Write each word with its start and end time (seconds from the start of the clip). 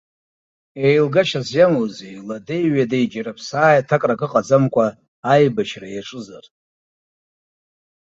Еилгашьас 0.87 1.49
иамоузеи 1.57 2.17
ладеи 2.27 2.65
ҩадеи 2.73 3.05
џьара 3.11 3.37
ԥсааиҭакрак 3.37 4.21
ыҟаӡамкәа 4.25 4.85
аибашьра 5.33 5.87
иаҿызар. 5.91 6.45